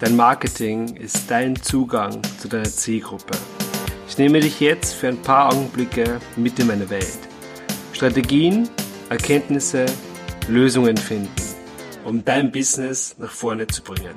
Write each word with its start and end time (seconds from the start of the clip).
dein 0.00 0.16
Marketing 0.16 0.96
ist 0.96 1.30
dein 1.30 1.56
Zugang 1.56 2.20
zu 2.38 2.48
deiner 2.48 2.64
Zielgruppe. 2.64 3.36
Ich 4.08 4.16
nehme 4.18 4.40
dich 4.40 4.60
jetzt 4.60 4.94
für 4.94 5.08
ein 5.08 5.20
paar 5.22 5.52
Augenblicke 5.52 6.20
mit 6.36 6.58
in 6.58 6.68
meine 6.68 6.88
Welt. 6.88 7.18
Strategien, 7.92 8.68
Erkenntnisse, 9.10 9.86
Lösungen 10.48 10.96
finden, 10.96 11.30
um 12.04 12.24
dein 12.24 12.52
Business 12.52 13.16
nach 13.18 13.30
vorne 13.30 13.66
zu 13.66 13.82
bringen. 13.82 14.14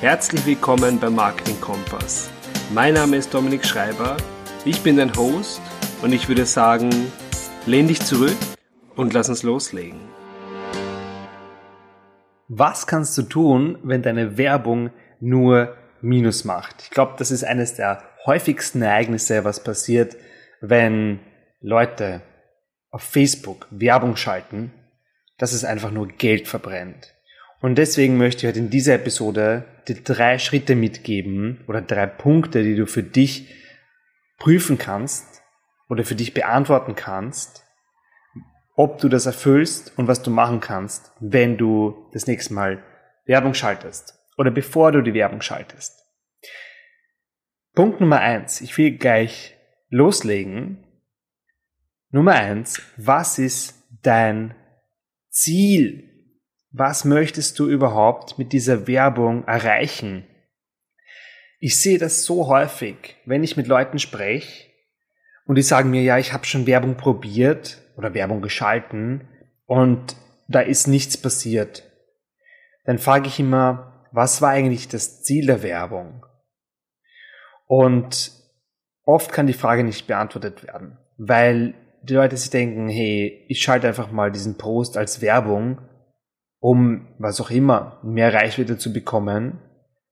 Herzlich 0.00 0.46
willkommen 0.46 0.98
beim 0.98 1.14
Marketing 1.14 1.60
Kompass. 1.60 2.30
Mein 2.72 2.94
Name 2.94 3.16
ist 3.16 3.34
Dominik 3.34 3.64
Schreiber, 3.64 4.16
ich 4.64 4.80
bin 4.80 4.96
dein 4.96 5.14
Host 5.16 5.60
und 6.02 6.12
ich 6.12 6.28
würde 6.28 6.46
sagen, 6.46 6.90
lehn 7.66 7.88
dich 7.88 8.00
zurück 8.00 8.36
und 8.96 9.12
lass 9.12 9.28
uns 9.28 9.42
loslegen. 9.42 10.00
Was 12.54 12.86
kannst 12.86 13.16
du 13.16 13.22
tun, 13.22 13.78
wenn 13.82 14.02
deine 14.02 14.36
Werbung 14.36 14.90
nur 15.20 15.74
Minus 16.02 16.44
macht? 16.44 16.82
Ich 16.82 16.90
glaube, 16.90 17.14
das 17.16 17.30
ist 17.30 17.44
eines 17.44 17.76
der 17.76 18.02
häufigsten 18.26 18.82
Ereignisse, 18.82 19.44
was 19.44 19.64
passiert, 19.64 20.18
wenn 20.60 21.20
Leute 21.62 22.20
auf 22.90 23.04
Facebook 23.04 23.66
Werbung 23.70 24.16
schalten, 24.16 24.70
dass 25.38 25.54
es 25.54 25.64
einfach 25.64 25.92
nur 25.92 26.08
Geld 26.08 26.46
verbrennt. 26.46 27.14
Und 27.62 27.78
deswegen 27.78 28.18
möchte 28.18 28.44
ich 28.46 28.52
heute 28.52 28.58
in 28.58 28.68
dieser 28.68 28.96
Episode 28.96 29.64
dir 29.88 30.02
drei 30.04 30.38
Schritte 30.38 30.74
mitgeben 30.74 31.64
oder 31.68 31.80
drei 31.80 32.04
Punkte, 32.04 32.62
die 32.62 32.76
du 32.76 32.86
für 32.86 33.02
dich 33.02 33.48
prüfen 34.38 34.76
kannst 34.76 35.40
oder 35.88 36.04
für 36.04 36.16
dich 36.16 36.34
beantworten 36.34 36.96
kannst, 36.96 37.64
ob 38.82 38.98
du 38.98 39.08
das 39.08 39.26
erfüllst 39.26 39.96
und 39.96 40.08
was 40.08 40.24
du 40.24 40.30
machen 40.32 40.58
kannst, 40.58 41.12
wenn 41.20 41.56
du 41.56 42.10
das 42.12 42.26
nächste 42.26 42.52
Mal 42.52 42.82
Werbung 43.26 43.54
schaltest 43.54 44.18
oder 44.36 44.50
bevor 44.50 44.90
du 44.90 45.02
die 45.02 45.14
Werbung 45.14 45.40
schaltest. 45.40 46.04
Punkt 47.74 48.00
Nummer 48.00 48.18
eins. 48.18 48.60
Ich 48.60 48.76
will 48.76 48.98
gleich 48.98 49.56
loslegen. 49.88 50.84
Nummer 52.10 52.32
eins. 52.32 52.82
Was 52.96 53.38
ist 53.38 53.84
dein 54.02 54.56
Ziel? 55.30 56.34
Was 56.72 57.04
möchtest 57.04 57.60
du 57.60 57.68
überhaupt 57.68 58.36
mit 58.36 58.52
dieser 58.52 58.88
Werbung 58.88 59.46
erreichen? 59.46 60.26
Ich 61.60 61.78
sehe 61.78 61.98
das 61.98 62.24
so 62.24 62.48
häufig, 62.48 63.14
wenn 63.26 63.44
ich 63.44 63.56
mit 63.56 63.68
Leuten 63.68 64.00
spreche 64.00 64.66
und 65.46 65.54
die 65.54 65.62
sagen 65.62 65.90
mir, 65.90 66.02
ja, 66.02 66.18
ich 66.18 66.32
habe 66.32 66.46
schon 66.46 66.66
Werbung 66.66 66.96
probiert 66.96 67.81
oder 67.96 68.14
Werbung 68.14 68.42
geschalten 68.42 69.28
und 69.66 70.16
da 70.48 70.60
ist 70.60 70.86
nichts 70.86 71.16
passiert. 71.16 71.84
Dann 72.84 72.98
frage 72.98 73.28
ich 73.28 73.38
immer, 73.38 74.06
was 74.12 74.42
war 74.42 74.50
eigentlich 74.50 74.88
das 74.88 75.22
Ziel 75.22 75.46
der 75.46 75.62
Werbung? 75.62 76.26
Und 77.66 78.32
oft 79.04 79.32
kann 79.32 79.46
die 79.46 79.52
Frage 79.52 79.84
nicht 79.84 80.06
beantwortet 80.06 80.66
werden, 80.66 80.98
weil 81.16 81.74
die 82.02 82.14
Leute 82.14 82.36
sich 82.36 82.50
denken, 82.50 82.88
hey, 82.88 83.46
ich 83.48 83.62
schalte 83.62 83.86
einfach 83.86 84.10
mal 84.10 84.30
diesen 84.30 84.58
Post 84.58 84.96
als 84.96 85.22
Werbung, 85.22 85.80
um 86.58 87.14
was 87.18 87.40
auch 87.40 87.50
immer, 87.50 88.00
mehr 88.02 88.34
Reichweite 88.34 88.76
zu 88.76 88.92
bekommen, 88.92 89.58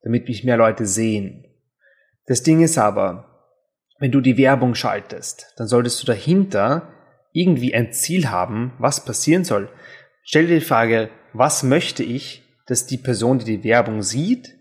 damit 0.02 0.28
mich 0.28 0.44
mehr 0.44 0.56
Leute 0.56 0.86
sehen. 0.86 1.44
Das 2.26 2.42
Ding 2.42 2.62
ist 2.62 2.78
aber, 2.78 3.30
wenn 3.98 4.12
du 4.12 4.20
die 4.20 4.38
Werbung 4.38 4.74
schaltest, 4.74 5.52
dann 5.56 5.66
solltest 5.66 6.02
du 6.02 6.06
dahinter 6.06 6.88
irgendwie 7.32 7.74
ein 7.74 7.92
Ziel 7.92 8.30
haben, 8.30 8.72
was 8.78 9.04
passieren 9.04 9.44
soll. 9.44 9.68
Stell 10.22 10.46
dir 10.46 10.58
die 10.58 10.64
Frage, 10.64 11.10
was 11.32 11.62
möchte 11.62 12.02
ich, 12.02 12.42
dass 12.66 12.86
die 12.86 12.98
Person, 12.98 13.38
die 13.38 13.58
die 13.58 13.64
Werbung 13.64 14.02
sieht, 14.02 14.54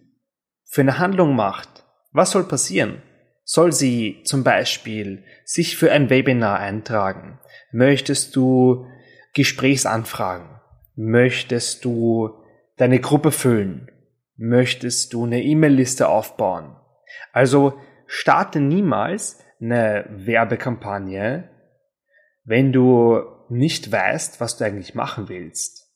für 0.65 0.81
eine 0.81 0.99
Handlung 0.99 1.35
macht? 1.35 1.85
Was 2.11 2.31
soll 2.31 2.43
passieren? 2.43 3.01
Soll 3.43 3.71
sie 3.71 4.21
zum 4.23 4.43
Beispiel 4.43 5.23
sich 5.43 5.77
für 5.77 5.91
ein 5.91 6.09
Webinar 6.09 6.59
eintragen? 6.59 7.39
Möchtest 7.71 8.35
du 8.35 8.85
Gesprächsanfragen? 9.33 10.59
Möchtest 10.95 11.85
du 11.85 12.29
deine 12.77 12.99
Gruppe 12.99 13.31
füllen? 13.31 13.89
Möchtest 14.37 15.13
du 15.13 15.25
eine 15.25 15.43
E-Mail-Liste 15.43 16.07
aufbauen? 16.07 16.75
Also 17.33 17.79
starte 18.05 18.59
niemals 18.59 19.43
eine 19.61 20.05
Werbekampagne, 20.09 21.49
wenn 22.49 22.73
du 22.73 23.21
nicht 23.49 23.91
weißt, 23.91 24.41
was 24.41 24.57
du 24.57 24.65
eigentlich 24.65 24.95
machen 24.95 25.29
willst. 25.29 25.87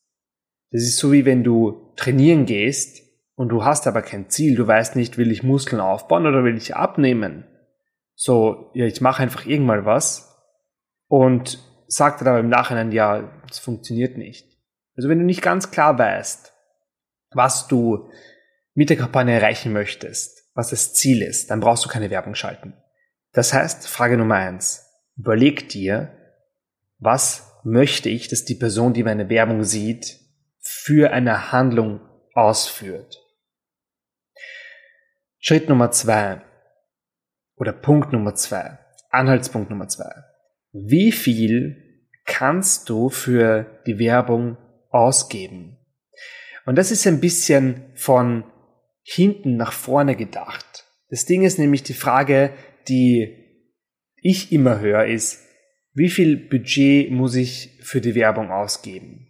Das 0.70 0.82
ist 0.82 0.98
so 0.98 1.10
wie 1.10 1.24
wenn 1.24 1.42
du 1.42 1.92
trainieren 1.96 2.46
gehst 2.46 3.02
und 3.34 3.48
du 3.48 3.64
hast 3.64 3.88
aber 3.88 4.02
kein 4.02 4.30
Ziel. 4.30 4.54
Du 4.54 4.64
weißt 4.64 4.94
nicht, 4.94 5.18
will 5.18 5.32
ich 5.32 5.42
Muskeln 5.42 5.80
aufbauen 5.80 6.26
oder 6.26 6.44
will 6.44 6.56
ich 6.56 6.76
abnehmen. 6.76 7.44
So, 8.14 8.70
ja, 8.74 8.84
ich 8.86 9.00
mache 9.00 9.20
einfach 9.20 9.46
irgendwann 9.46 9.84
was 9.84 10.32
und 11.08 11.58
sagt 11.88 12.20
dann 12.20 12.28
aber 12.28 12.38
im 12.38 12.48
Nachhinein, 12.48 12.92
ja, 12.92 13.32
das 13.48 13.58
funktioniert 13.58 14.16
nicht. 14.16 14.46
Also 14.96 15.08
wenn 15.08 15.18
du 15.18 15.24
nicht 15.24 15.42
ganz 15.42 15.72
klar 15.72 15.98
weißt, 15.98 16.52
was 17.32 17.66
du 17.66 18.10
mit 18.74 18.90
der 18.90 18.96
Kampagne 18.96 19.34
erreichen 19.34 19.72
möchtest, 19.72 20.50
was 20.54 20.70
das 20.70 20.94
Ziel 20.94 21.20
ist, 21.20 21.50
dann 21.50 21.58
brauchst 21.58 21.84
du 21.84 21.88
keine 21.88 22.10
Werbung 22.10 22.36
schalten. 22.36 22.74
Das 23.32 23.52
heißt, 23.52 23.88
Frage 23.88 24.16
Nummer 24.16 24.36
eins, 24.36 24.88
überleg 25.16 25.68
dir, 25.68 26.16
was 27.04 27.60
möchte 27.64 28.08
ich, 28.08 28.28
dass 28.28 28.44
die 28.44 28.54
Person, 28.54 28.92
die 28.92 29.02
meine 29.02 29.28
Werbung 29.28 29.64
sieht, 29.64 30.20
für 30.60 31.12
eine 31.12 31.52
Handlung 31.52 32.00
ausführt. 32.32 33.20
Schritt 35.38 35.68
Nummer 35.68 35.90
zwei 35.90 36.42
oder 37.56 37.72
Punkt 37.72 38.12
Nummer 38.12 38.34
zwei, 38.34 38.78
Anhaltspunkt 39.10 39.70
Nummer 39.70 39.88
zwei. 39.88 40.10
Wie 40.72 41.12
viel 41.12 42.08
kannst 42.24 42.88
du 42.88 43.10
für 43.10 43.82
die 43.86 43.98
Werbung 43.98 44.56
ausgeben? 44.90 45.78
Und 46.66 46.76
das 46.76 46.90
ist 46.90 47.06
ein 47.06 47.20
bisschen 47.20 47.92
von 47.94 48.44
hinten 49.02 49.56
nach 49.56 49.72
vorne 49.72 50.16
gedacht. 50.16 50.86
Das 51.10 51.26
Ding 51.26 51.42
ist 51.44 51.58
nämlich 51.58 51.82
die 51.82 51.94
Frage, 51.94 52.54
die 52.88 53.62
ich 54.16 54.50
immer 54.50 54.80
höre, 54.80 55.04
ist, 55.04 55.43
wie 55.94 56.10
viel 56.10 56.36
Budget 56.36 57.10
muss 57.10 57.36
ich 57.36 57.78
für 57.80 58.00
die 58.00 58.14
Werbung 58.14 58.50
ausgeben? 58.50 59.28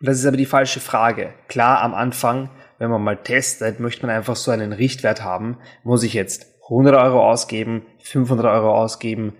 Das 0.00 0.18
ist 0.18 0.24
aber 0.24 0.36
die 0.36 0.46
falsche 0.46 0.80
Frage. 0.80 1.34
Klar, 1.48 1.82
am 1.82 1.94
Anfang, 1.94 2.50
wenn 2.78 2.90
man 2.90 3.02
mal 3.02 3.22
testet, 3.22 3.80
möchte 3.80 4.06
man 4.06 4.14
einfach 4.14 4.36
so 4.36 4.50
einen 4.50 4.72
Richtwert 4.72 5.22
haben. 5.22 5.58
Muss 5.82 6.04
ich 6.04 6.14
jetzt 6.14 6.46
100 6.70 6.94
Euro 6.94 7.28
ausgeben, 7.28 7.84
500 8.04 8.46
Euro 8.46 8.74
ausgeben, 8.74 9.34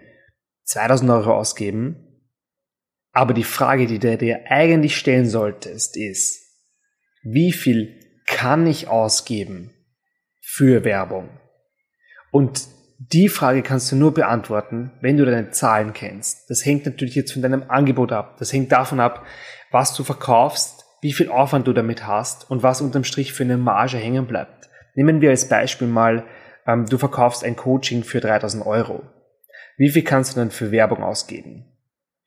2000 0.65 1.11
Euro 1.11 1.37
ausgeben? 1.37 2.07
Aber 3.13 3.33
die 3.33 3.45
Frage, 3.45 3.87
die 3.87 3.99
du 3.99 4.19
dir 4.19 4.51
eigentlich 4.51 4.97
stellen 4.97 5.29
solltest, 5.29 5.97
ist, 5.97 6.41
wie 7.23 7.53
viel 7.53 7.99
kann 8.27 8.67
ich 8.67 8.89
ausgeben 8.89 9.73
für 10.41 10.85
Werbung? 10.85 11.29
Und 12.31 12.69
die 13.03 13.31
Frage 13.31 13.63
kannst 13.63 13.91
du 13.91 13.97
nur 13.97 14.13
beantworten, 14.13 14.93
wenn 15.01 15.17
du 15.17 15.25
deine 15.25 15.51
Zahlen 15.53 15.95
kennst. 15.95 16.51
Das 16.51 16.67
hängt 16.67 16.85
natürlich 16.85 17.15
jetzt 17.15 17.33
von 17.33 17.41
deinem 17.41 17.65
Angebot 17.69 18.13
ab. 18.13 18.37
Das 18.39 18.53
hängt 18.53 18.71
davon 18.73 19.01
ab, 19.01 19.25
was 19.71 19.95
du 19.95 20.05
verkaufst, 20.05 20.85
wie 21.01 21.15
viel 21.15 21.31
Aufwand 21.31 21.67
du 21.67 21.73
damit 21.73 22.07
hast 22.07 22.51
und 22.51 22.63
was 22.63 22.83
unterm 22.83 23.05
Strich 23.05 23.33
für 23.33 23.45
eine 23.45 23.57
Marge 23.57 23.97
hängen 23.97 24.27
bleibt. 24.27 24.69
Nehmen 24.95 25.23
wir 25.23 25.31
als 25.31 25.49
Beispiel 25.49 25.89
mal, 25.89 26.25
ähm, 26.67 26.85
du 26.85 26.99
verkaufst 26.99 27.43
ein 27.43 27.57
Coaching 27.57 28.05
für 28.05 28.21
3000 28.21 28.67
Euro. 28.67 29.03
Wie 29.79 29.89
viel 29.89 30.05
kannst 30.05 30.37
du 30.37 30.41
dann 30.41 30.51
für 30.51 30.71
Werbung 30.71 31.03
ausgeben? 31.03 31.65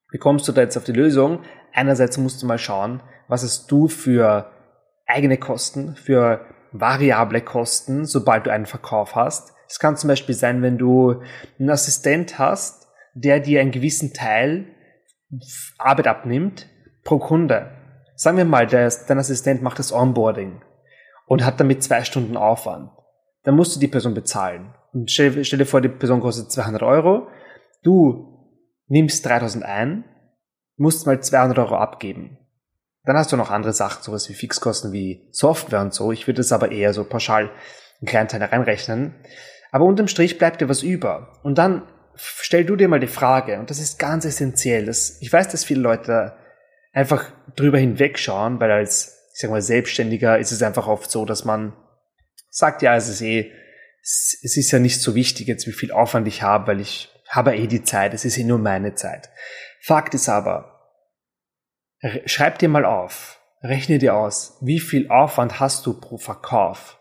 Wie 0.10 0.18
kommst 0.18 0.48
du 0.48 0.54
da 0.54 0.62
jetzt 0.62 0.76
auf 0.76 0.86
die 0.86 0.92
Lösung? 0.92 1.44
Einerseits 1.72 2.18
musst 2.18 2.42
du 2.42 2.48
mal 2.48 2.58
schauen, 2.58 3.04
was 3.28 3.44
hast 3.44 3.72
du 3.72 3.88
für 3.88 4.50
eigene 5.06 5.38
Kosten, 5.38 5.96
für 5.96 6.48
variable 6.72 7.42
Kosten, 7.42 8.06
sobald 8.06 8.48
du 8.48 8.52
einen 8.52 8.66
Verkauf 8.66 9.16
hast. 9.16 9.53
Es 9.68 9.80
kann 9.80 9.98
zum 9.98 10.08
Beispiel 10.08 10.36
sein, 10.36 10.62
wenn 10.62 10.78
du 10.78 11.22
einen 11.60 11.70
Assistent 11.70 12.38
hast, 12.40 12.88
der 13.14 13.40
dir 13.40 13.62
einen 13.62 13.72
gewissen 13.72 14.14
Teil 14.14 14.68
Arbeit 15.78 16.08
abnimmt 16.08 16.68
pro 17.04 17.20
Kunde. 17.20 17.72
Sagen 18.16 18.38
wir 18.38 18.46
mal, 18.46 18.68
der, 18.68 18.92
dein 19.08 19.20
Assistent 19.20 19.62
macht 19.62 19.80
das 19.80 19.92
Onboarding 19.92 20.62
und 21.28 21.46
hat 21.46 21.60
damit 21.60 21.84
zwei 21.84 22.04
Stunden 22.04 22.38
Aufwand. 22.38 22.92
Dann 23.44 23.56
musst 23.56 23.76
du 23.76 23.80
die 23.80 23.88
Person 23.88 24.14
bezahlen. 24.14 24.74
Und 24.94 25.12
stell, 25.12 25.44
stell 25.44 25.60
dir 25.60 25.66
vor, 25.66 25.82
die 25.82 25.90
Person 25.90 26.22
kostet 26.22 26.52
200 26.52 26.84
Euro. 26.84 27.28
Du 27.82 28.52
nimmst 28.88 29.26
3000 29.26 29.66
ein, 29.66 30.06
musst 30.78 31.06
mal 31.06 31.22
200 31.22 31.58
Euro 31.58 31.76
abgeben. 31.76 32.38
Dann 33.06 33.18
hast 33.18 33.32
du 33.32 33.38
noch 33.38 33.52
andere 33.52 33.74
Sachen, 33.74 34.02
sowas 34.04 34.30
wie 34.30 34.34
Fixkosten 34.34 34.94
wie 34.94 35.28
Software 35.32 35.82
und 35.82 35.94
so. 35.94 36.12
Ich 36.12 36.28
würde 36.28 36.42
es 36.42 36.54
aber 36.54 36.72
eher 36.72 36.94
so 36.94 37.04
pauschal 37.04 37.52
einen 38.04 38.10
kleinen 38.10 38.28
Teil 38.28 38.44
reinrechnen. 38.44 39.16
Aber 39.72 39.86
unterm 39.86 40.08
Strich 40.08 40.38
bleibt 40.38 40.62
dir 40.62 40.70
was 40.70 40.84
über. 40.84 41.40
Und 41.42 41.58
dann 41.58 41.84
stell 42.16 42.66
du 42.66 42.76
dir 42.76 42.88
mal 42.88 43.00
die 43.00 43.08
Frage, 43.08 43.60
und 43.60 43.70
das 43.70 43.80
ist 43.80 43.98
ganz 43.98 44.26
essentiell, 44.26 44.86
dass, 44.86 45.22
ich 45.22 45.32
weiß, 45.32 45.48
dass 45.50 45.64
viele 45.64 45.82
Leute 45.82 46.34
einfach 46.92 47.32
drüber 47.56 47.80
hinwegschauen, 47.80 48.60
weil 48.60 48.72
als, 48.72 49.30
ich 49.34 49.40
sag 49.40 49.50
mal, 49.50 49.62
Selbstständiger 49.62 50.38
ist 50.38 50.52
es 50.52 50.62
einfach 50.62 50.88
oft 50.88 51.10
so, 51.10 51.26
dass 51.26 51.46
man 51.46 51.74
sagt 52.50 52.82
ja, 52.82 52.96
es 52.96 53.10
ist 53.10 53.22
eh, 53.22 53.52
es 54.04 54.58
ist 54.58 54.72
ja 54.72 54.80
nicht 54.80 55.02
so 55.02 55.16
wichtig 55.16 55.48
jetzt, 55.48 55.66
wie 55.66 55.72
viel 55.72 55.92
Aufwand 55.92 56.28
ich 56.28 56.44
habe, 56.44 56.68
weil 56.68 56.82
ich 56.82 57.10
habe 57.30 57.56
eh 57.56 57.68
die 57.68 57.84
Zeit, 57.84 58.14
es 58.14 58.26
ist 58.26 58.38
eh 58.38 58.44
nur 58.44 58.60
meine 58.60 58.96
Zeit. 58.96 59.30
Fakt 59.82 60.14
ist 60.14 60.30
aber, 60.30 60.92
schreib 62.26 62.60
dir 62.60 62.70
mal 62.70 62.86
auf, 62.86 63.40
rechne 63.64 63.98
dir 63.98 64.16
aus, 64.16 64.58
wie 64.62 64.82
viel 64.82 65.10
Aufwand 65.10 65.60
hast 65.60 65.86
du 65.86 66.00
pro 66.00 66.18
Verkauf. 66.18 67.00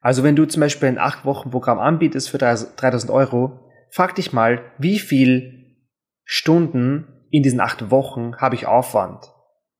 Also 0.00 0.22
wenn 0.22 0.36
du 0.36 0.46
zum 0.46 0.60
Beispiel 0.60 0.88
ein 0.88 0.98
8-Wochen-Programm 0.98 1.78
anbietest 1.78 2.30
für 2.30 2.38
3000 2.38 3.10
Euro, 3.10 3.60
frag 3.90 4.14
dich 4.14 4.32
mal, 4.32 4.60
wie 4.78 4.98
viel 4.98 5.76
Stunden 6.24 7.26
in 7.30 7.42
diesen 7.42 7.60
acht 7.60 7.90
Wochen 7.90 8.36
habe 8.36 8.54
ich 8.54 8.66
Aufwand 8.66 9.32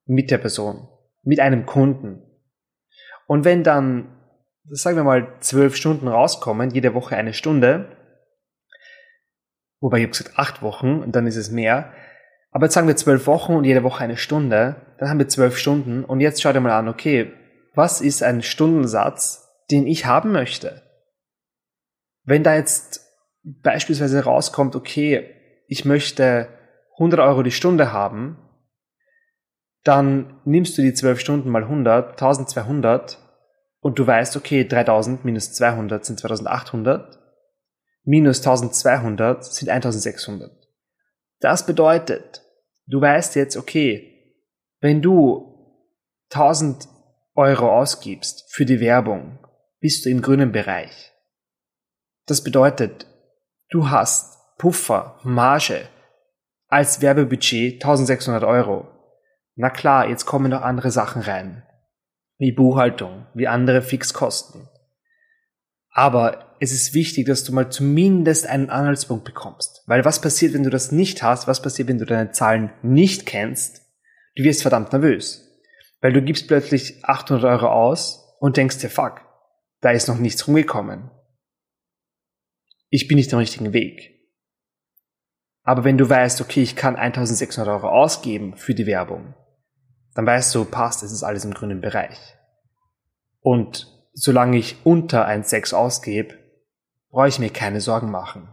mit 0.07 0.31
der 0.31 0.39
Person, 0.39 0.89
mit 1.23 1.41
einem 1.41 1.67
Kunden. 1.67 2.23
Und 3.27 3.45
wenn 3.45 3.63
dann, 3.63 4.17
sagen 4.71 4.97
wir 4.97 5.05
mal, 5.05 5.35
zwölf 5.41 5.77
Stunden 5.77 6.09
rauskommen, 6.09 6.71
jede 6.71 6.95
Woche 6.95 7.17
eine 7.17 7.35
Stunde, 7.35 7.97
wobei 9.81 9.99
ich 9.99 10.05
habe 10.05 10.13
gesagt 10.13 10.39
acht 10.39 10.63
Wochen 10.63 11.01
und 11.01 11.15
dann 11.15 11.27
ist 11.27 11.37
es 11.37 11.51
mehr, 11.51 11.93
aber 12.51 12.67
jetzt 12.67 12.75
sagen 12.75 12.89
wir 12.89 12.97
zwölf 12.97 13.27
Wochen 13.27 13.55
und 13.55 13.65
jede 13.65 13.83
Woche 13.83 14.03
eine 14.03 14.17
Stunde, 14.17 14.77
dann 14.99 15.11
haben 15.11 15.19
wir 15.19 15.29
zwölf 15.29 15.59
Stunden 15.59 16.05
und 16.05 16.21
jetzt 16.21 16.43
schau 16.43 16.53
dir 16.53 16.61
mal 16.61 16.73
an, 16.73 16.89
okay, 16.89 17.33
was 17.75 18.01
ist 18.01 18.23
ein 18.23 18.43
Stundensatz, 18.43 19.48
den 19.71 19.87
ich 19.87 20.07
haben 20.07 20.33
möchte? 20.33 20.83
Wenn 22.25 22.43
da 22.43 22.55
jetzt 22.55 23.07
beispielsweise 23.45 24.25
rauskommt, 24.25 24.77
okay, 24.77 25.35
ich 25.67 25.85
möchte 25.85 26.49
100 26.95 27.21
Euro 27.21 27.43
die 27.43 27.51
Stunde 27.51 27.93
haben, 27.93 28.39
dann 29.85 30.41
nimmst 30.45 30.77
du 30.77 30.83
die 30.83 30.93
12 30.93 31.21
Stunden 31.21 31.51
mal 31.51 31.63
100, 31.63 32.11
1200 32.13 33.19
und 33.81 33.99
du 33.99 34.07
weißt, 34.07 34.37
okay, 34.37 34.67
3000 34.67 35.25
minus 35.25 35.53
200 35.55 36.05
sind 36.05 36.19
2800, 36.19 37.19
minus 38.05 38.41
1200 38.41 39.45
sind 39.45 39.69
1600. 39.69 40.51
Das 41.41 41.65
bedeutet, 41.65 42.43
du 42.87 43.01
weißt 43.01 43.37
jetzt, 43.37 43.57
okay, 43.57 44.35
wenn 44.81 45.01
du 45.01 45.55
1000 46.31 46.89
Euro 47.35 47.71
ausgibst 47.71 48.53
für 48.53 48.67
die 48.67 48.81
Werbung, 48.81 49.39
bist 49.81 50.05
du 50.05 50.11
im 50.11 50.23
grünen 50.23 50.53
Bereich. 50.53 51.13
Das 52.27 52.43
bedeutet, 52.43 53.07
du 53.71 53.91
hast 53.91 54.37
Puffer, 54.59 55.19
Marge 55.23 55.89
als 56.69 57.01
Werbebudget 57.01 57.75
1600 57.83 58.45
Euro. 58.45 58.89
Na 59.55 59.71
klar, 59.71 60.09
jetzt 60.09 60.27
kommen 60.27 60.51
noch 60.51 60.63
andere 60.63 60.91
Sachen 60.91 61.23
rein. 61.23 61.63
Wie 62.39 62.53
Buchhaltung, 62.53 63.27
wie 63.35 63.49
andere 63.49 63.83
Fixkosten. 63.83 64.69
Aber 65.91 66.57
es 66.61 66.73
ist 66.73 66.95
wichtig, 66.95 67.27
dass 67.27 67.45
du 67.45 67.53
mal 67.53 67.71
zumindest 67.71 68.47
einen 68.47 68.71
Anhaltspunkt 68.71 69.25
bekommst. 69.25 69.83
Weil 69.87 70.05
was 70.05 70.21
passiert, 70.21 70.55
wenn 70.55 70.63
du 70.63 70.71
das 70.71 70.93
nicht 70.93 71.23
hast? 71.23 71.49
Was 71.49 71.63
passiert, 71.63 71.89
wenn 71.89 71.99
du 71.99 72.05
deine 72.05 72.31
Zahlen 72.33 72.73
nicht 72.83 73.27
kennst? 73.27 73.83
Du 74.37 74.45
wirst 74.45 74.63
verdammt 74.63 74.93
nervös. 74.93 75.45
Weil 76.01 76.13
du 76.13 76.23
gibst 76.23 76.47
plötzlich 76.47 77.05
800 77.05 77.45
Euro 77.45 77.69
aus 77.69 78.37
und 78.39 78.57
denkst 78.57 78.79
dir, 78.79 78.91
fuck, 78.91 79.23
da 79.81 79.91
ist 79.91 80.09
noch 80.09 80.19
nichts 80.19 80.47
rumgekommen. 80.47 81.11
Ich 82.91 83.07
bin 83.07 83.17
nicht 83.17 83.33
am 83.33 83.39
richtigen 83.39 83.73
Weg. 83.73 84.15
Aber 85.63 85.85
wenn 85.85 85.99
du 85.99 86.09
weißt, 86.09 86.41
okay, 86.41 86.63
ich 86.63 86.77
kann 86.77 86.97
1600 86.97 87.69
Euro 87.69 87.89
ausgeben 87.91 88.57
für 88.57 88.75
die 88.75 88.87
Werbung, 88.87 89.35
dann 90.15 90.25
weißt 90.27 90.55
du, 90.55 90.65
passt, 90.65 91.03
es 91.03 91.13
ist 91.13 91.23
alles 91.23 91.45
im 91.45 91.53
grünen 91.53 91.81
Bereich. 91.81 92.19
Und 93.41 93.87
solange 94.15 94.57
ich 94.57 94.77
unter 94.85 95.29
1,6 95.29 95.75
ausgebe, 95.75 96.35
brauche 97.11 97.29
ich 97.29 97.39
mir 97.39 97.51
keine 97.51 97.81
Sorgen 97.81 98.11
machen. 98.11 98.53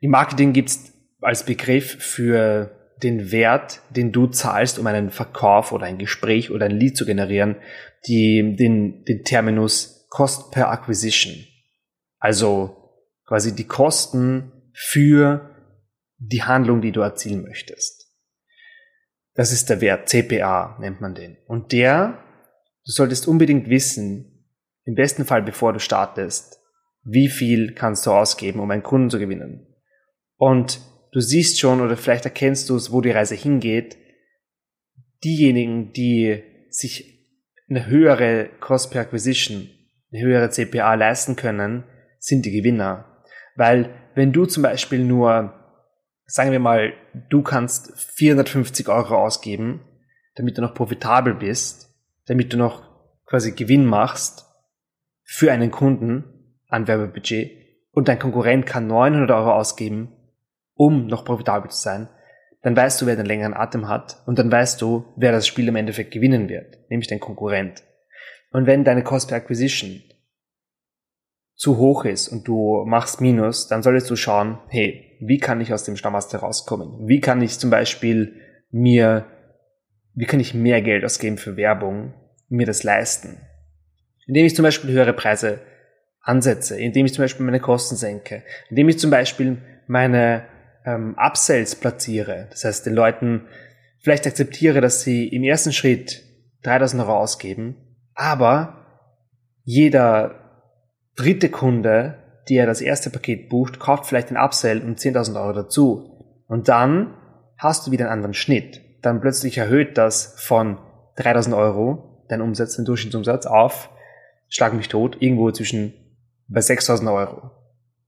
Im 0.00 0.10
Marketing 0.10 0.52
gibt's 0.52 0.92
als 1.20 1.44
Begriff 1.44 2.02
für 2.02 2.94
den 3.02 3.32
Wert, 3.32 3.80
den 3.90 4.12
du 4.12 4.26
zahlst, 4.28 4.78
um 4.78 4.86
einen 4.86 5.10
Verkauf 5.10 5.72
oder 5.72 5.86
ein 5.86 5.98
Gespräch 5.98 6.50
oder 6.50 6.66
ein 6.66 6.78
Lead 6.78 6.96
zu 6.96 7.04
generieren, 7.04 7.56
die, 8.06 8.56
den, 8.58 9.04
den 9.04 9.24
Terminus 9.24 10.06
Cost 10.10 10.50
per 10.50 10.70
Acquisition. 10.70 11.46
Also 12.18 12.76
quasi 13.26 13.54
die 13.54 13.66
Kosten 13.66 14.52
für 14.74 15.50
die 16.18 16.42
Handlung, 16.42 16.80
die 16.80 16.92
du 16.92 17.00
erzielen 17.00 17.42
möchtest. 17.42 18.02
Das 19.34 19.52
ist 19.52 19.70
der 19.70 19.80
Wert, 19.80 20.08
CPA 20.08 20.76
nennt 20.78 21.00
man 21.00 21.14
den. 21.14 21.38
Und 21.46 21.72
der, 21.72 22.22
du 22.84 22.92
solltest 22.92 23.26
unbedingt 23.26 23.68
wissen, 23.68 24.46
im 24.84 24.94
besten 24.94 25.24
Fall 25.24 25.42
bevor 25.42 25.72
du 25.72 25.80
startest, 25.80 26.58
wie 27.04 27.28
viel 27.28 27.74
kannst 27.74 28.06
du 28.06 28.10
ausgeben, 28.10 28.60
um 28.60 28.70
einen 28.70 28.82
Kunden 28.82 29.10
zu 29.10 29.18
gewinnen. 29.18 29.66
Und 30.36 30.80
du 31.12 31.20
siehst 31.20 31.58
schon 31.58 31.80
oder 31.80 31.96
vielleicht 31.96 32.24
erkennst 32.24 32.68
du 32.68 32.76
es, 32.76 32.92
wo 32.92 33.00
die 33.00 33.10
Reise 33.10 33.34
hingeht. 33.34 33.96
Diejenigen, 35.24 35.92
die 35.92 36.42
sich 36.68 37.21
eine 37.74 37.86
höhere 37.86 38.50
Cost 38.60 38.90
per 38.90 39.02
Acquisition, 39.02 39.68
eine 40.12 40.22
höhere 40.22 40.50
CPA 40.50 40.94
leisten 40.94 41.36
können, 41.36 41.84
sind 42.18 42.44
die 42.44 42.52
Gewinner. 42.52 43.22
Weil 43.56 43.90
wenn 44.14 44.32
du 44.32 44.46
zum 44.46 44.62
Beispiel 44.62 45.04
nur 45.04 45.54
sagen 46.32 46.52
wir 46.52 46.60
mal, 46.60 46.94
du 47.28 47.42
kannst 47.42 47.92
450 48.16 48.88
Euro 48.88 49.16
ausgeben, 49.16 49.82
damit 50.34 50.56
du 50.56 50.62
noch 50.62 50.72
profitabel 50.72 51.34
bist, 51.34 51.94
damit 52.26 52.54
du 52.54 52.56
noch 52.56 52.84
quasi 53.26 53.52
Gewinn 53.52 53.84
machst 53.84 54.46
für 55.24 55.52
einen 55.52 55.70
Kunden 55.70 56.24
an 56.68 56.86
Werbebudget 56.88 57.50
und 57.90 58.08
dein 58.08 58.18
Konkurrent 58.18 58.64
kann 58.64 58.86
900 58.86 59.30
Euro 59.30 59.52
ausgeben, 59.52 60.16
um 60.74 61.06
noch 61.06 61.26
profitabel 61.26 61.70
zu 61.70 61.78
sein, 61.78 62.08
dann 62.62 62.76
weißt 62.76 63.02
du, 63.02 63.06
wer 63.06 63.16
den 63.16 63.26
längeren 63.26 63.54
Atem 63.54 63.88
hat 63.88 64.22
und 64.26 64.38
dann 64.38 64.50
weißt 64.50 64.80
du, 64.80 65.04
wer 65.16 65.32
das 65.32 65.46
Spiel 65.46 65.68
im 65.68 65.76
Endeffekt 65.76 66.12
gewinnen 66.12 66.48
wird, 66.48 66.78
nämlich 66.88 67.08
dein 67.08 67.20
Konkurrent. 67.20 67.82
Und 68.52 68.66
wenn 68.66 68.84
deine 68.84 69.02
Cost 69.02 69.28
per 69.28 69.38
Acquisition 69.38 70.02
zu 71.54 71.78
hoch 71.78 72.04
ist 72.04 72.28
und 72.28 72.46
du 72.46 72.84
machst 72.86 73.20
Minus, 73.20 73.68
dann 73.68 73.82
solltest 73.82 74.10
du 74.10 74.16
schauen, 74.16 74.58
hey, 74.68 75.18
wie 75.20 75.38
kann 75.38 75.60
ich 75.60 75.72
aus 75.72 75.84
dem 75.84 75.96
Stammmaster 75.96 76.38
rauskommen? 76.38 77.08
Wie 77.08 77.20
kann 77.20 77.42
ich 77.42 77.58
zum 77.58 77.70
Beispiel 77.70 78.40
mir, 78.70 79.26
wie 80.14 80.26
kann 80.26 80.40
ich 80.40 80.54
mehr 80.54 80.82
Geld 80.82 81.04
ausgeben 81.04 81.38
für 81.38 81.56
Werbung, 81.56 82.14
mir 82.48 82.66
das 82.66 82.82
leisten? 82.82 83.40
Indem 84.26 84.46
ich 84.46 84.54
zum 84.54 84.62
Beispiel 84.62 84.90
höhere 84.92 85.12
Preise 85.12 85.60
ansetze, 86.20 86.80
indem 86.80 87.06
ich 87.06 87.14
zum 87.14 87.24
Beispiel 87.24 87.44
meine 87.44 87.60
Kosten 87.60 87.96
senke, 87.96 88.44
indem 88.70 88.88
ich 88.88 88.98
zum 88.98 89.10
Beispiel 89.10 89.58
meine 89.86 90.44
ähm, 90.84 91.16
Upsells 91.18 91.76
platziere. 91.76 92.48
Das 92.50 92.64
heißt, 92.64 92.86
den 92.86 92.94
Leuten 92.94 93.46
vielleicht 94.00 94.26
akzeptiere, 94.26 94.80
dass 94.80 95.02
sie 95.02 95.28
im 95.28 95.44
ersten 95.44 95.72
Schritt 95.72 96.22
3000 96.62 97.02
Euro 97.02 97.18
ausgeben, 97.18 97.76
aber 98.14 98.86
jeder 99.64 100.34
dritte 101.16 101.50
Kunde 101.50 102.22
die 102.48 102.56
er 102.56 102.66
das 102.66 102.80
erste 102.80 103.10
Paket 103.10 103.48
bucht, 103.48 103.78
kauft 103.78 104.06
vielleicht 104.06 104.30
den 104.30 104.36
Upsell 104.36 104.82
um 104.82 104.94
10.000 104.94 105.40
Euro 105.40 105.52
dazu. 105.52 106.44
Und 106.48 106.68
dann 106.68 107.14
hast 107.56 107.86
du 107.86 107.90
wieder 107.90 108.06
einen 108.06 108.14
anderen 108.14 108.34
Schnitt. 108.34 108.80
Dann 109.02 109.20
plötzlich 109.20 109.58
erhöht 109.58 109.98
das 109.98 110.34
von 110.38 110.78
3.000 111.18 111.56
Euro, 111.56 112.24
dein 112.28 112.40
Umsatz, 112.40 112.76
dein 112.76 112.84
Durchschnittsumsatz 112.84 113.46
auf, 113.46 113.90
schlag 114.48 114.72
mich 114.74 114.88
tot, 114.88 115.16
irgendwo 115.20 115.50
zwischen 115.50 115.94
bei 116.48 116.60
6.000 116.60 117.12
Euro. 117.12 117.50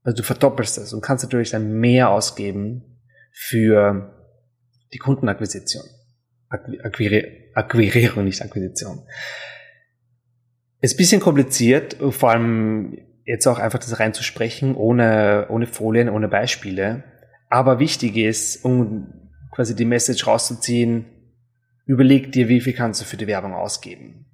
Also 0.05 0.17
du 0.17 0.23
verdoppelst 0.23 0.77
das 0.77 0.93
und 0.93 1.01
kannst 1.01 1.23
natürlich 1.23 1.49
dann 1.49 1.79
mehr 1.79 2.11
ausgeben 2.11 3.01
für 3.33 4.13
die 4.93 4.99
Kundenakquisition. 4.99 5.83
Akquiri 6.47 7.51
Akquirierung, 7.55 8.23
nicht 8.23 8.41
Akquisition. 8.41 9.07
Ist 10.79 10.93
ein 10.93 10.97
bisschen 10.97 11.21
kompliziert, 11.21 11.97
vor 12.11 12.29
allem 12.29 12.97
jetzt 13.25 13.47
auch 13.47 13.57
einfach 13.57 13.79
das 13.79 13.99
reinzusprechen, 13.99 14.75
ohne, 14.75 15.47
ohne 15.49 15.65
Folien, 15.65 16.09
ohne 16.09 16.27
Beispiele. 16.27 17.03
Aber 17.49 17.79
wichtig 17.79 18.15
ist, 18.17 18.63
um 18.63 19.31
quasi 19.51 19.75
die 19.75 19.85
Message 19.85 20.27
rauszuziehen, 20.27 21.05
überleg 21.85 22.31
dir, 22.31 22.47
wie 22.47 22.61
viel 22.61 22.73
kannst 22.73 23.01
du 23.01 23.05
für 23.05 23.17
die 23.17 23.27
Werbung 23.27 23.53
ausgeben. 23.53 24.27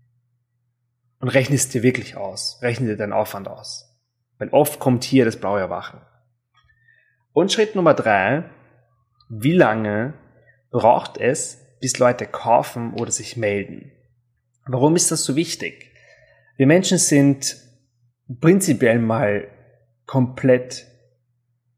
Und 1.20 1.30
rechne 1.30 1.56
es 1.56 1.70
dir 1.70 1.84
wirklich 1.84 2.18
aus. 2.18 2.60
Rechne 2.62 2.88
dir 2.88 2.98
deinen 2.98 3.14
Aufwand 3.14 3.48
aus. 3.48 3.91
Weil 4.42 4.50
oft 4.50 4.80
kommt 4.80 5.04
hier 5.04 5.24
das 5.24 5.36
blaue 5.36 5.60
Erwachen. 5.60 6.02
Und 7.32 7.52
Schritt 7.52 7.76
Nummer 7.76 7.94
drei, 7.94 8.50
wie 9.30 9.54
lange 9.54 10.16
braucht 10.72 11.20
es, 11.20 11.60
bis 11.80 12.00
Leute 12.00 12.26
kaufen 12.26 12.96
oder 12.96 13.12
sich 13.12 13.38
melden? 13.38 13.92
Warum 14.66 14.96
ist 14.96 15.12
das 15.12 15.26
so 15.26 15.36
wichtig? 15.36 15.92
Wir 16.58 16.66
Menschen 16.66 16.98
sind 16.98 17.56
prinzipiell 18.40 18.98
mal 18.98 19.48
komplett 20.08 20.88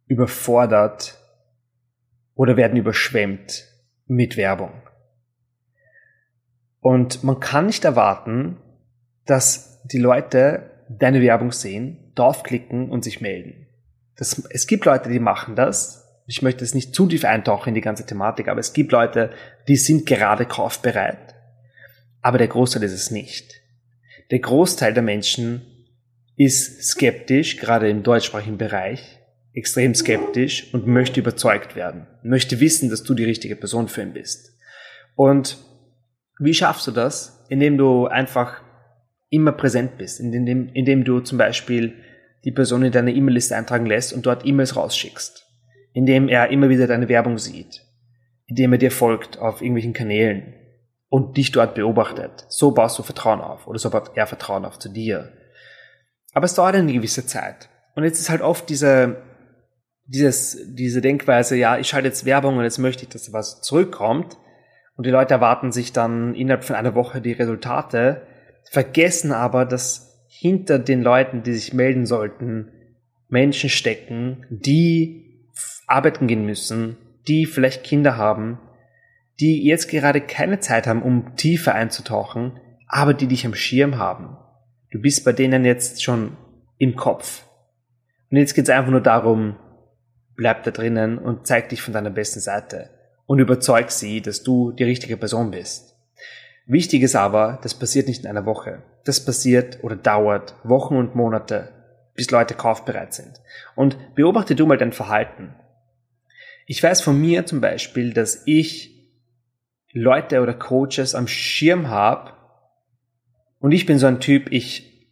überfordert 0.05 1.19
oder 2.33 2.55
werden 2.55 2.77
überschwemmt 2.77 3.67
mit 4.05 4.37
Werbung. 4.37 4.71
Und 6.79 7.25
man 7.25 7.41
kann 7.41 7.65
nicht 7.65 7.83
erwarten, 7.83 8.55
dass 9.25 9.81
die 9.83 9.99
Leute 9.99 10.85
deine 10.87 11.19
Werbung 11.21 11.51
sehen, 11.51 11.99
draufklicken 12.15 12.89
und 12.89 13.03
sich 13.03 13.21
melden. 13.21 13.67
Das, 14.15 14.43
es 14.49 14.67
gibt 14.67 14.85
Leute, 14.85 15.09
die 15.09 15.19
machen 15.19 15.55
das. 15.55 16.07
Ich 16.27 16.41
möchte 16.41 16.63
es 16.63 16.73
nicht 16.73 16.95
zu 16.95 17.07
tief 17.07 17.25
eintauchen 17.25 17.69
in 17.69 17.75
die 17.75 17.81
ganze 17.81 18.05
Thematik, 18.05 18.47
aber 18.47 18.59
es 18.59 18.73
gibt 18.73 18.91
Leute, 18.91 19.31
die 19.67 19.75
sind 19.75 20.05
gerade 20.05 20.45
kaufbereit. 20.45 21.35
Aber 22.21 22.37
der 22.37 22.47
Großteil 22.47 22.83
ist 22.83 22.93
es 22.93 23.11
nicht. 23.11 23.61
Der 24.31 24.39
Großteil 24.39 24.93
der 24.93 25.03
Menschen 25.03 25.61
ist 26.37 26.83
skeptisch, 26.83 27.57
gerade 27.57 27.89
im 27.89 28.03
deutschsprachigen 28.03 28.57
Bereich, 28.57 29.19
extrem 29.53 29.93
skeptisch 29.93 30.73
und 30.73 30.87
möchte 30.87 31.19
überzeugt 31.19 31.75
werden, 31.75 32.07
möchte 32.23 32.59
wissen, 32.59 32.89
dass 32.89 33.03
du 33.03 33.13
die 33.13 33.25
richtige 33.25 33.55
Person 33.55 33.87
für 33.87 34.01
ihn 34.01 34.13
bist. 34.13 34.57
Und 35.15 35.57
wie 36.39 36.53
schaffst 36.53 36.87
du 36.87 36.91
das? 36.91 37.45
Indem 37.49 37.77
du 37.77 38.07
einfach 38.07 38.61
immer 39.33 39.51
präsent 39.51 39.97
bist, 39.97 40.19
indem, 40.19 40.69
indem 40.73 41.03
du 41.03 41.19
zum 41.19 41.37
Beispiel 41.37 41.95
die 42.43 42.51
Person 42.51 42.83
in 42.83 42.91
deine 42.91 43.13
E-Mail-Liste 43.13 43.55
eintragen 43.55 43.85
lässt 43.85 44.13
und 44.13 44.25
dort 44.25 44.45
E-Mails 44.45 44.75
rausschickst, 44.75 45.47
indem 45.93 46.27
er 46.27 46.49
immer 46.49 46.69
wieder 46.69 46.87
deine 46.87 47.09
Werbung 47.09 47.37
sieht, 47.37 47.81
indem 48.45 48.73
er 48.73 48.77
dir 48.77 48.91
folgt 48.91 49.39
auf 49.39 49.61
irgendwelchen 49.61 49.93
Kanälen 49.93 50.53
und 51.09 51.37
dich 51.37 51.51
dort 51.51 51.73
beobachtet. 51.73 52.45
So 52.49 52.71
baust 52.71 52.99
du 52.99 53.03
Vertrauen 53.03 53.41
auf 53.41 53.67
oder 53.67 53.79
so 53.79 53.89
baut 53.89 54.11
er 54.15 54.27
Vertrauen 54.27 54.65
auf 54.65 54.77
zu 54.77 54.89
dir. 54.89 55.31
Aber 56.33 56.45
es 56.45 56.53
dauert 56.53 56.75
eine 56.75 56.93
gewisse 56.93 57.25
Zeit. 57.25 57.69
Und 57.95 58.03
jetzt 58.03 58.19
ist 58.19 58.29
halt 58.29 58.41
oft 58.41 58.69
diese, 58.69 59.17
dieses, 60.05 60.57
diese 60.75 61.01
Denkweise, 61.01 61.55
ja, 61.55 61.77
ich 61.77 61.87
schalte 61.87 62.07
jetzt 62.07 62.25
Werbung 62.25 62.57
und 62.57 62.63
jetzt 62.63 62.79
möchte 62.79 63.03
ich, 63.03 63.09
dass 63.09 63.33
was 63.33 63.61
zurückkommt. 63.61 64.37
Und 64.95 65.05
die 65.05 65.11
Leute 65.11 65.33
erwarten 65.33 65.71
sich 65.71 65.91
dann 65.91 66.35
innerhalb 66.35 66.65
von 66.65 66.75
einer 66.75 66.93
Woche 66.93 67.21
die 67.21 67.31
Resultate, 67.31 68.27
vergessen 68.69 69.31
aber, 69.31 69.65
dass 69.65 70.25
hinter 70.27 70.79
den 70.79 71.01
Leuten, 71.01 71.43
die 71.43 71.53
sich 71.53 71.73
melden 71.73 72.05
sollten, 72.05 72.71
Menschen 73.29 73.69
stecken, 73.69 74.45
die 74.49 75.49
arbeiten 75.87 76.27
gehen 76.27 76.45
müssen, 76.45 76.97
die 77.27 77.45
vielleicht 77.45 77.83
Kinder 77.83 78.17
haben, 78.17 78.59
die 79.39 79.63
jetzt 79.63 79.89
gerade 79.89 80.21
keine 80.21 80.59
Zeit 80.59 80.87
haben, 80.87 81.01
um 81.01 81.35
tiefer 81.35 81.73
einzutauchen, 81.73 82.59
aber 82.87 83.13
die 83.13 83.27
dich 83.27 83.45
am 83.45 83.55
Schirm 83.55 83.97
haben. 83.97 84.37
Du 84.91 85.01
bist 85.01 85.25
bei 85.25 85.33
denen 85.33 85.65
jetzt 85.65 86.03
schon 86.03 86.37
im 86.77 86.95
Kopf. 86.95 87.43
Und 88.29 88.37
jetzt 88.37 88.53
geht 88.53 88.65
es 88.65 88.69
einfach 88.69 88.91
nur 88.91 89.01
darum, 89.01 89.55
bleib 90.35 90.63
da 90.63 90.71
drinnen 90.71 91.17
und 91.17 91.47
zeig 91.47 91.69
dich 91.69 91.81
von 91.81 91.93
deiner 91.93 92.09
besten 92.09 92.39
Seite 92.39 92.89
und 93.25 93.39
überzeug 93.39 93.91
sie, 93.91 94.21
dass 94.21 94.43
du 94.43 94.71
die 94.71 94.83
richtige 94.83 95.17
Person 95.17 95.51
bist. 95.51 95.92
Wichtig 96.65 97.03
ist 97.03 97.15
aber, 97.15 97.59
das 97.61 97.73
passiert 97.73 98.07
nicht 98.07 98.23
in 98.23 98.29
einer 98.29 98.45
Woche. 98.45 98.83
Das 99.03 99.23
passiert 99.23 99.83
oder 99.83 99.95
dauert 99.95 100.55
Wochen 100.63 100.95
und 100.95 101.15
Monate, 101.15 101.69
bis 102.15 102.31
Leute 102.31 102.53
kaufbereit 102.53 103.13
sind. 103.13 103.41
Und 103.75 103.97
beobachte 104.15 104.55
du 104.55 104.65
mal 104.65 104.77
dein 104.77 104.93
Verhalten. 104.93 105.55
Ich 106.65 106.81
weiß 106.81 107.01
von 107.01 107.19
mir 107.19 107.45
zum 107.45 107.59
Beispiel, 107.59 108.13
dass 108.13 108.43
ich 108.45 108.91
Leute 109.91 110.41
oder 110.41 110.53
Coaches 110.53 111.15
am 111.15 111.27
Schirm 111.27 111.89
habe, 111.89 112.33
und 113.63 113.71
ich 113.71 113.85
bin 113.85 113.97
so 113.97 114.07
ein 114.07 114.19
Typ, 114.19 114.51
ich, 114.51 115.07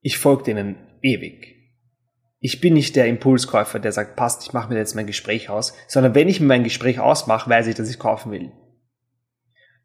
ich 0.00 0.16
folge 0.16 0.44
denen 0.44 0.76
ewig. 1.02 1.54
Ich 2.40 2.62
bin 2.62 2.72
nicht 2.72 2.96
der 2.96 3.08
Impulskäufer, 3.08 3.78
der 3.78 3.92
sagt, 3.92 4.16
passt, 4.16 4.42
ich 4.42 4.54
mache 4.54 4.72
mir 4.72 4.78
jetzt 4.78 4.94
mein 4.94 5.06
Gespräch 5.06 5.50
aus, 5.50 5.74
sondern 5.86 6.14
wenn 6.14 6.28
ich 6.28 6.40
mir 6.40 6.46
mein 6.46 6.64
Gespräch 6.64 6.98
ausmache, 6.98 7.50
weiß 7.50 7.66
ich, 7.66 7.74
dass 7.74 7.90
ich 7.90 7.98
kaufen 7.98 8.32
will. 8.32 8.52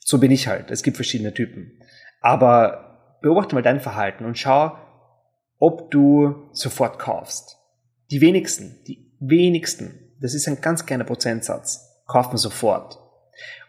So 0.05 0.17
bin 0.19 0.31
ich 0.31 0.47
halt. 0.47 0.71
Es 0.71 0.83
gibt 0.83 0.97
verschiedene 0.97 1.33
Typen. 1.33 1.79
Aber 2.21 3.17
beobachte 3.21 3.55
mal 3.55 3.61
dein 3.61 3.79
Verhalten 3.79 4.25
und 4.25 4.37
schau, 4.37 4.77
ob 5.59 5.91
du 5.91 6.49
sofort 6.51 6.99
kaufst. 6.99 7.57
Die 8.11 8.21
wenigsten, 8.21 8.83
die 8.85 9.11
wenigsten, 9.19 10.13
das 10.19 10.33
ist 10.33 10.47
ein 10.47 10.61
ganz 10.61 10.85
kleiner 10.85 11.05
Prozentsatz, 11.05 12.03
kaufen 12.05 12.37
sofort. 12.37 12.99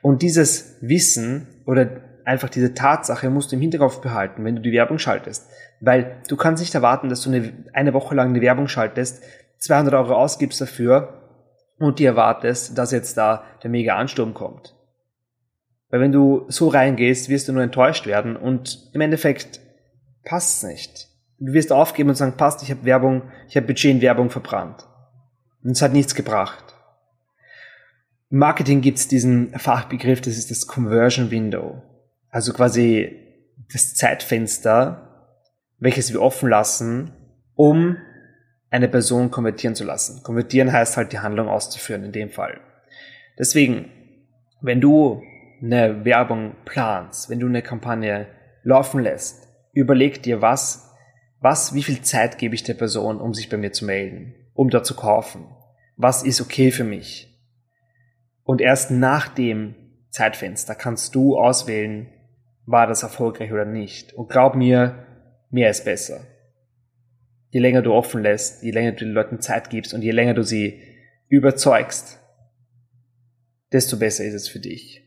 Und 0.02 0.22
dieses 0.22 0.76
Wissen 0.80 1.62
oder 1.66 2.02
einfach 2.24 2.48
diese 2.48 2.74
Tatsache 2.74 3.30
musst 3.30 3.52
du 3.52 3.56
im 3.56 3.62
Hinterkopf 3.62 4.00
behalten, 4.00 4.44
wenn 4.44 4.56
du 4.56 4.62
die 4.62 4.72
Werbung 4.72 4.98
schaltest. 4.98 5.46
Weil 5.80 6.20
du 6.28 6.36
kannst 6.36 6.60
nicht 6.62 6.74
erwarten, 6.74 7.08
dass 7.08 7.22
du 7.22 7.30
eine, 7.30 7.52
eine 7.72 7.94
Woche 7.94 8.14
lang 8.14 8.30
eine 8.30 8.40
Werbung 8.40 8.68
schaltest, 8.68 9.22
200 9.58 9.94
Euro 9.94 10.14
ausgibst 10.14 10.60
dafür 10.60 11.22
und 11.78 11.98
dir 11.98 12.10
erwartest, 12.10 12.76
dass 12.76 12.92
jetzt 12.92 13.16
da 13.16 13.44
der 13.62 13.70
mega 13.70 13.96
Ansturm 13.96 14.34
kommt. 14.34 14.74
Weil 15.94 16.00
wenn 16.00 16.10
du 16.10 16.46
so 16.48 16.66
reingehst, 16.66 17.28
wirst 17.28 17.46
du 17.46 17.52
nur 17.52 17.62
enttäuscht 17.62 18.04
werden 18.04 18.34
und 18.34 18.90
im 18.94 19.00
Endeffekt 19.00 19.60
passt's 20.24 20.64
nicht. 20.64 21.06
Du 21.38 21.52
wirst 21.52 21.70
aufgeben 21.70 22.08
und 22.08 22.16
sagen, 22.16 22.36
passt, 22.36 22.64
ich 22.64 22.70
habe 22.72 22.84
Werbung, 22.84 23.22
ich 23.48 23.56
habe 23.56 23.68
Budget 23.68 23.92
in 23.92 24.00
Werbung 24.02 24.28
verbrannt. 24.28 24.88
Und 25.62 25.70
es 25.70 25.82
hat 25.82 25.92
nichts 25.92 26.16
gebracht. 26.16 26.74
Im 28.28 28.38
Marketing 28.38 28.80
gibt's 28.80 29.06
diesen 29.06 29.56
Fachbegriff, 29.56 30.20
das 30.20 30.36
ist 30.36 30.50
das 30.50 30.66
Conversion 30.66 31.30
Window. 31.30 31.80
Also 32.28 32.52
quasi 32.52 33.16
das 33.72 33.94
Zeitfenster, 33.94 35.30
welches 35.78 36.12
wir 36.12 36.22
offen 36.22 36.48
lassen, 36.48 37.12
um 37.54 37.98
eine 38.68 38.88
Person 38.88 39.30
konvertieren 39.30 39.76
zu 39.76 39.84
lassen. 39.84 40.24
Konvertieren 40.24 40.72
heißt 40.72 40.96
halt 40.96 41.12
die 41.12 41.20
Handlung 41.20 41.46
auszuführen 41.46 42.02
in 42.02 42.10
dem 42.10 42.30
Fall. 42.30 42.60
Deswegen, 43.38 43.92
wenn 44.60 44.80
du 44.80 45.22
eine 45.64 46.04
Werbung 46.04 46.56
planst, 46.64 47.30
wenn 47.30 47.40
du 47.40 47.47
eine 47.47 47.62
Kampagne 47.62 48.26
laufen 48.62 49.00
lässt, 49.00 49.49
überleg 49.73 50.23
dir, 50.23 50.42
was, 50.42 50.92
was, 51.40 51.75
wie 51.75 51.83
viel 51.83 52.02
Zeit 52.02 52.38
gebe 52.38 52.54
ich 52.54 52.62
der 52.62 52.75
Person, 52.75 53.21
um 53.21 53.35
sich 53.35 53.49
bei 53.49 53.56
mir 53.56 53.73
zu 53.73 53.85
melden, 53.85 54.35
um 54.52 54.71
da 54.71 54.83
zu 54.83 54.94
kaufen? 54.94 55.47
Was 55.97 56.23
ist 56.23 56.40
okay 56.40 56.71
für 56.71 56.85
mich? 56.85 57.30
Und 58.42 58.61
erst 58.61 58.90
nach 58.90 59.28
dem 59.28 59.75
Zeitfenster 60.11 60.75
kannst 60.75 61.14
du 61.14 61.38
auswählen, 61.38 62.09
war 62.66 62.87
das 62.87 63.02
erfolgreich 63.02 63.52
oder 63.52 63.64
nicht. 63.64 64.12
Und 64.12 64.28
glaub 64.28 64.54
mir, 64.54 65.06
mehr 65.50 65.71
ist 65.71 65.85
besser. 65.85 66.21
Je 67.50 67.61
länger 67.61 67.83
du 67.83 67.92
offen 67.92 68.23
lässt, 68.23 68.62
je 68.62 68.71
länger 68.71 68.92
du 68.92 69.04
den 69.04 69.12
Leuten 69.12 69.40
Zeit 69.40 69.71
gibst 69.71 69.94
und 69.94 70.02
je 70.02 70.11
länger 70.11 70.35
du 70.35 70.42
sie 70.42 70.83
überzeugst, 71.28 72.21
desto 73.73 73.99
besser 73.99 74.25
ist 74.25 74.35
es 74.35 74.49
für 74.49 74.61
dich. 74.61 75.03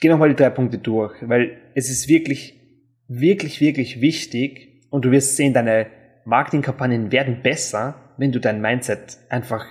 Ich 0.00 0.02
gehe 0.02 0.10
nochmal 0.10 0.30
die 0.30 0.34
drei 0.34 0.48
Punkte 0.48 0.78
durch, 0.78 1.12
weil 1.20 1.58
es 1.74 1.90
ist 1.90 2.08
wirklich, 2.08 2.58
wirklich, 3.06 3.60
wirklich 3.60 4.00
wichtig 4.00 4.86
und 4.88 5.04
du 5.04 5.10
wirst 5.10 5.36
sehen, 5.36 5.52
deine 5.52 5.88
Marketingkampagnen 6.24 7.12
werden 7.12 7.42
besser, 7.42 8.14
wenn 8.16 8.32
du 8.32 8.40
dein 8.40 8.62
Mindset 8.62 9.18
einfach 9.28 9.66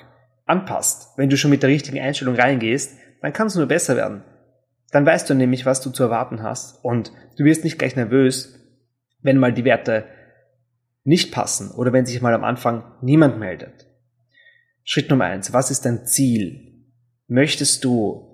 anpasst. 0.45 1.17
Wenn 1.17 1.31
du 1.31 1.35
schon 1.35 1.49
mit 1.49 1.63
der 1.63 1.71
richtigen 1.71 1.99
Einstellung 1.99 2.35
reingehst, 2.35 2.95
dann 3.23 3.33
kann 3.33 3.47
es 3.47 3.55
nur 3.55 3.65
besser 3.65 3.95
werden. 3.95 4.23
Dann 4.91 5.03
weißt 5.03 5.27
du 5.27 5.33
nämlich, 5.33 5.65
was 5.65 5.81
du 5.81 5.89
zu 5.89 6.03
erwarten 6.03 6.43
hast 6.43 6.85
und 6.85 7.11
du 7.39 7.43
wirst 7.43 7.63
nicht 7.63 7.79
gleich 7.79 7.95
nervös, 7.95 8.53
wenn 9.23 9.39
mal 9.39 9.51
die 9.51 9.65
Werte 9.65 10.05
nicht 11.03 11.31
passen 11.31 11.71
oder 11.71 11.91
wenn 11.91 12.05
sich 12.05 12.21
mal 12.21 12.35
am 12.35 12.43
Anfang 12.43 12.83
niemand 13.01 13.39
meldet. 13.39 13.87
Schritt 14.83 15.09
Nummer 15.09 15.25
eins. 15.25 15.53
Was 15.53 15.71
ist 15.71 15.85
dein 15.85 16.05
Ziel? 16.05 16.85
Möchtest 17.25 17.83
du 17.83 18.28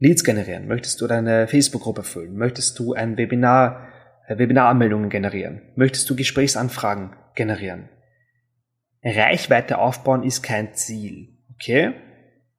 Leads 0.00 0.24
generieren? 0.24 0.66
Möchtest 0.66 1.00
du 1.00 1.06
deine 1.06 1.46
Facebook-Gruppe 1.46 2.02
füllen? 2.02 2.34
Möchtest 2.36 2.78
du 2.78 2.94
ein 2.94 3.18
Webinar, 3.18 3.88
äh, 4.26 4.38
Webinaranmeldungen 4.38 5.10
generieren? 5.10 5.60
Möchtest 5.76 6.08
du 6.08 6.16
Gesprächsanfragen 6.16 7.14
generieren? 7.34 7.90
Reichweite 9.04 9.78
aufbauen 9.78 10.22
ist 10.22 10.42
kein 10.42 10.72
Ziel. 10.72 11.28
Okay? 11.54 11.92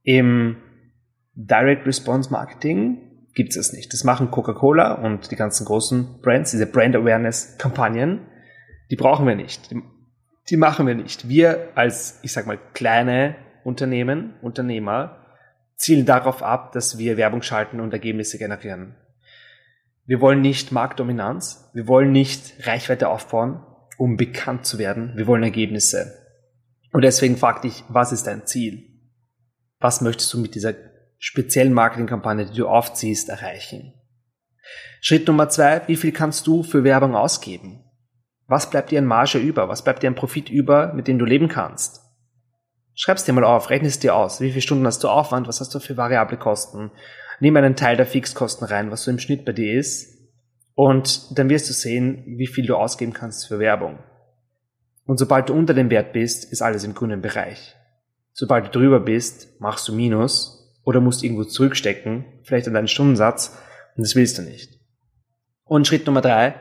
Im 0.04 0.58
Direct 1.34 1.88
Response 1.88 2.32
Marketing 2.32 3.28
gibt 3.34 3.56
es 3.56 3.74
nicht. 3.74 3.92
Das 3.92 4.04
machen 4.04 4.30
Coca-Cola 4.30 4.94
und 4.94 5.32
die 5.32 5.36
ganzen 5.36 5.66
großen 5.66 6.22
Brands, 6.22 6.52
diese 6.52 6.68
Brand 6.68 6.96
Awareness 6.96 7.58
Kampagnen, 7.58 8.28
die 8.92 8.96
brauchen 8.96 9.26
wir 9.26 9.36
nicht. 9.36 9.74
Die 10.50 10.58
machen 10.58 10.86
wir 10.86 10.96
nicht. 10.96 11.28
Wir 11.28 11.70
als, 11.74 12.20
ich 12.22 12.34
sag 12.34 12.46
mal, 12.46 12.60
kleine 12.74 13.36
Unternehmen, 13.64 14.36
Unternehmer, 14.42 15.21
zielen 15.82 16.06
darauf 16.06 16.44
ab, 16.44 16.72
dass 16.72 16.98
wir 16.98 17.18
Werbung 17.18 17.42
schalten 17.42 17.80
und 17.80 17.94
Ergebnisse 17.94 18.38
generieren. 18.38 18.96
Wir 20.06 20.22
wollen 20.22 20.42
nicht 20.42 20.72
Marktdominanz, 20.72 21.70
wir 21.74 21.88
wollen 21.88 22.12
nicht 22.12 22.68
Reichweite 22.68 23.10
aufbauen, 23.10 23.64
um 23.98 24.18
bekannt 24.18 24.66
zu 24.66 24.78
werden, 24.78 25.14
wir 25.16 25.28
wollen 25.28 25.44
Ergebnisse. 25.44 26.18
Und 26.92 27.04
deswegen 27.04 27.38
frag 27.38 27.62
dich, 27.62 27.84
was 27.88 28.12
ist 28.12 28.28
dein 28.28 28.46
Ziel? 28.46 28.88
Was 29.80 30.02
möchtest 30.02 30.34
du 30.34 30.40
mit 30.40 30.56
dieser 30.56 30.74
speziellen 31.22 31.74
Marketingkampagne, 31.74 32.48
die 32.48 32.58
du 32.58 32.68
aufziehst, 32.68 33.30
erreichen. 33.30 33.94
Schritt 35.02 35.28
Nummer 35.28 35.50
zwei, 35.50 35.88
wie 35.88 35.96
viel 35.96 36.12
kannst 36.12 36.48
du 36.48 36.64
für 36.64 36.84
Werbung 36.84 37.16
ausgeben? 37.16 37.84
Was 38.48 38.70
bleibt 38.70 38.90
dir 38.90 39.00
in 39.00 39.06
Marge 39.06 39.38
über? 39.38 39.70
Was 39.70 39.84
bleibt 39.84 40.02
dir 40.02 40.08
an 40.08 40.16
Profit 40.16 40.50
über, 40.50 40.94
mit 40.94 41.08
dem 41.08 41.20
du 41.20 41.26
leben 41.26 41.48
kannst? 41.48 42.02
Schreib's 42.94 43.24
dir 43.24 43.34
mal 43.34 43.44
auf, 43.44 43.70
rechne 43.70 43.88
es 43.88 44.00
dir 44.00 44.16
aus. 44.16 44.42
Wie 44.42 44.50
viele 44.50 44.62
Stunden 44.62 44.86
hast 44.86 45.04
du 45.04 45.10
Aufwand? 45.10 45.48
Was 45.48 45.60
hast 45.60 45.74
du 45.74 45.80
für 45.80 45.98
variable 45.98 46.38
Kosten? 46.38 46.92
Nimm 47.40 47.56
einen 47.56 47.76
Teil 47.76 47.98
der 47.98 48.06
Fixkosten 48.06 48.68
rein, 48.68 48.92
was 48.92 49.04
so 49.04 49.12
im 49.12 49.20
Schnitt 49.20 49.46
bei 49.46 49.54
dir 49.54 49.74
ist. 49.74 50.18
Und 50.76 51.38
dann 51.38 51.50
wirst 51.50 51.70
du 51.70 51.74
sehen, 51.74 52.24
wie 52.26 52.48
viel 52.48 52.66
du 52.66 52.76
ausgeben 52.76 53.14
kannst 53.14 53.48
für 53.48 53.60
Werbung. 53.60 54.00
Und 55.06 55.18
sobald 55.18 55.50
du 55.50 55.54
unter 55.54 55.74
dem 55.74 55.90
Wert 55.90 56.14
bist, 56.14 56.52
ist 56.52 56.62
alles 56.62 56.84
im 56.84 56.94
grünen 56.94 57.22
Bereich. 57.22 57.76
Sobald 58.34 58.68
du 58.68 58.80
drüber 58.80 59.00
bist, 59.00 59.60
machst 59.60 59.88
du 59.88 59.94
Minus 59.94 60.80
oder 60.84 61.02
musst 61.02 61.24
irgendwo 61.24 61.44
zurückstecken, 61.44 62.26
vielleicht 62.44 62.68
an 62.68 62.74
deinen 62.74 62.88
Stundensatz, 62.88 63.58
und 63.96 64.04
das 64.04 64.16
willst 64.16 64.38
du 64.38 64.44
nicht. 64.44 64.80
Und 65.66 65.86
Schritt 65.86 66.06
Nummer 66.06 66.22
drei, 66.22 66.56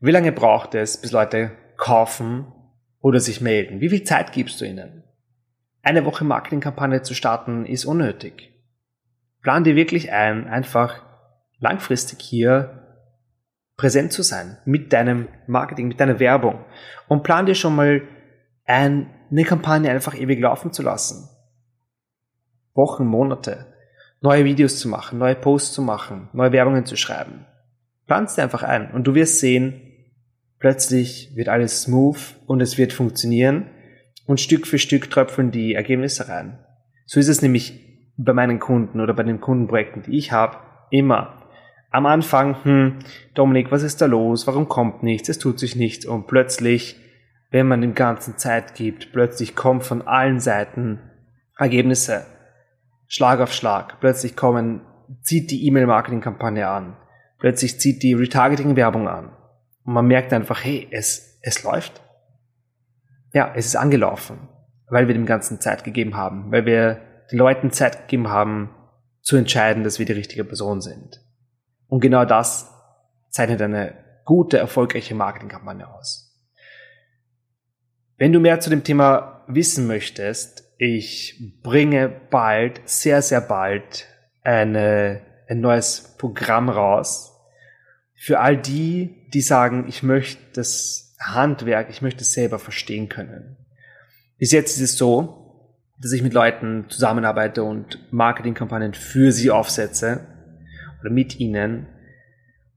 wie 0.00 0.10
lange 0.10 0.32
braucht 0.32 0.74
es, 0.74 1.00
bis 1.00 1.12
Leute 1.12 1.52
kaufen 1.76 2.52
oder 3.00 3.20
sich 3.20 3.40
melden? 3.40 3.80
Wie 3.80 3.88
viel 3.88 4.04
Zeit 4.04 4.32
gibst 4.32 4.60
du 4.60 4.66
ihnen? 4.66 5.04
Eine 5.82 6.04
Woche 6.04 6.24
Marketingkampagne 6.24 7.02
zu 7.02 7.14
starten 7.14 7.64
ist 7.64 7.86
unnötig. 7.86 8.52
Plan 9.40 9.64
dir 9.64 9.76
wirklich 9.76 10.12
ein, 10.12 10.46
einfach 10.46 11.02
langfristig 11.58 12.20
hier 12.20 12.86
präsent 13.76 14.12
zu 14.12 14.22
sein 14.22 14.58
mit 14.66 14.92
deinem 14.92 15.28
Marketing, 15.46 15.88
mit 15.88 15.98
deiner 15.98 16.20
Werbung 16.20 16.64
und 17.08 17.22
plan 17.22 17.46
dir 17.46 17.54
schon 17.54 17.74
mal 17.74 18.02
ein, 18.66 19.08
eine 19.30 19.44
Kampagne 19.44 19.90
einfach 19.90 20.14
ewig 20.14 20.38
laufen 20.40 20.72
zu 20.72 20.82
lassen. 20.82 21.30
Wochen, 22.74 23.06
Monate, 23.06 23.66
neue 24.20 24.44
Videos 24.44 24.78
zu 24.78 24.88
machen, 24.88 25.18
neue 25.18 25.34
Posts 25.34 25.72
zu 25.72 25.82
machen, 25.82 26.28
neue 26.34 26.52
Werbungen 26.52 26.84
zu 26.84 26.96
schreiben. 26.96 27.46
Planst 28.06 28.36
dir 28.36 28.42
einfach 28.42 28.62
ein 28.62 28.90
und 28.90 29.04
du 29.04 29.14
wirst 29.14 29.40
sehen, 29.40 29.80
plötzlich 30.58 31.34
wird 31.34 31.48
alles 31.48 31.82
smooth 31.82 32.36
und 32.46 32.60
es 32.60 32.76
wird 32.76 32.92
funktionieren 32.92 33.70
und 34.30 34.40
Stück 34.40 34.68
für 34.68 34.78
Stück 34.78 35.10
tröpfeln 35.10 35.50
die 35.50 35.74
Ergebnisse 35.74 36.28
rein. 36.28 36.60
So 37.04 37.18
ist 37.18 37.26
es 37.26 37.42
nämlich 37.42 38.12
bei 38.16 38.32
meinen 38.32 38.60
Kunden 38.60 39.00
oder 39.00 39.12
bei 39.12 39.24
den 39.24 39.40
Kundenprojekten, 39.40 40.04
die 40.04 40.16
ich 40.16 40.30
habe, 40.30 40.56
immer 40.90 41.48
am 41.90 42.06
Anfang, 42.06 42.62
hm, 42.62 42.98
Dominik, 43.34 43.72
was 43.72 43.82
ist 43.82 44.00
da 44.00 44.06
los? 44.06 44.46
Warum 44.46 44.68
kommt 44.68 45.02
nichts? 45.02 45.28
Es 45.28 45.40
tut 45.40 45.58
sich 45.58 45.74
nichts. 45.74 46.06
Und 46.06 46.28
plötzlich, 46.28 46.94
wenn 47.50 47.66
man 47.66 47.80
dem 47.80 47.96
Ganzen 47.96 48.38
Zeit 48.38 48.76
gibt, 48.76 49.10
plötzlich 49.10 49.56
kommen 49.56 49.80
von 49.80 50.02
allen 50.02 50.38
Seiten 50.38 51.00
Ergebnisse. 51.58 52.24
Schlag 53.08 53.40
auf 53.40 53.52
Schlag. 53.52 53.98
Plötzlich 53.98 54.36
kommen, 54.36 54.82
zieht 55.22 55.50
die 55.50 55.66
E-Mail-Marketing-Kampagne 55.66 56.68
an. 56.68 56.96
Plötzlich 57.40 57.80
zieht 57.80 58.04
die 58.04 58.14
Retargeting-Werbung 58.14 59.08
an. 59.08 59.32
Und 59.84 59.94
man 59.94 60.06
merkt 60.06 60.32
einfach, 60.32 60.62
hey, 60.62 60.86
es, 60.92 61.40
es 61.42 61.64
läuft. 61.64 62.00
Ja, 63.32 63.52
es 63.54 63.66
ist 63.66 63.76
angelaufen. 63.76 64.48
Weil 64.88 65.06
wir 65.06 65.14
dem 65.14 65.26
Ganzen 65.26 65.60
Zeit 65.60 65.84
gegeben 65.84 66.16
haben. 66.16 66.50
Weil 66.50 66.66
wir 66.66 67.00
den 67.30 67.38
Leuten 67.38 67.70
Zeit 67.70 68.08
gegeben 68.08 68.28
haben, 68.28 68.70
zu 69.22 69.36
entscheiden, 69.36 69.84
dass 69.84 69.98
wir 69.98 70.06
die 70.06 70.12
richtige 70.12 70.44
Person 70.44 70.80
sind. 70.80 71.20
Und 71.86 72.00
genau 72.00 72.24
das 72.24 72.70
zeichnet 73.28 73.62
eine 73.62 73.94
gute, 74.24 74.58
erfolgreiche 74.58 75.14
Marketingkampagne 75.14 75.88
aus. 75.88 76.30
Wenn 78.16 78.32
du 78.32 78.40
mehr 78.40 78.60
zu 78.60 78.70
dem 78.70 78.84
Thema 78.84 79.44
wissen 79.48 79.86
möchtest, 79.86 80.64
ich 80.78 81.60
bringe 81.62 82.08
bald, 82.08 82.80
sehr, 82.84 83.22
sehr 83.22 83.40
bald 83.40 84.06
eine, 84.42 85.20
ein 85.48 85.60
neues 85.60 86.14
Programm 86.18 86.68
raus. 86.68 87.32
Für 88.14 88.40
all 88.40 88.56
die, 88.56 89.28
die 89.32 89.40
sagen, 89.40 89.86
ich 89.88 90.02
möchte 90.02 90.42
das 90.54 91.09
Handwerk, 91.20 91.90
ich 91.90 92.02
möchte 92.02 92.22
es 92.22 92.32
selber 92.32 92.58
verstehen 92.58 93.08
können. 93.08 93.56
Bis 94.38 94.52
jetzt 94.52 94.76
ist 94.76 94.82
es 94.82 94.96
so, 94.96 95.40
dass 96.00 96.12
ich 96.12 96.22
mit 96.22 96.32
Leuten 96.32 96.86
zusammenarbeite 96.88 97.62
und 97.62 97.98
Marketingkampagnen 98.10 98.94
für 98.94 99.32
sie 99.32 99.50
aufsetze 99.50 100.26
oder 101.00 101.10
mit 101.10 101.38
ihnen. 101.38 101.86